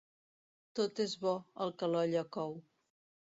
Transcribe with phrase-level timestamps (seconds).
[0.79, 1.33] Tot és bo,
[1.65, 2.57] el que l'olla cou.